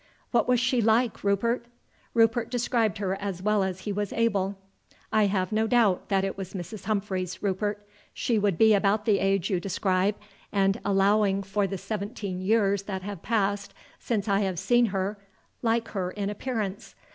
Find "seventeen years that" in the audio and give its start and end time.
11.77-13.03